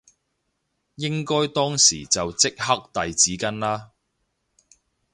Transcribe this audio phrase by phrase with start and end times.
[0.95, 3.91] 應該當時就即刻遞紙巾啦